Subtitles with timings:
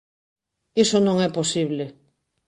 [0.83, 1.85] Iso non é posible.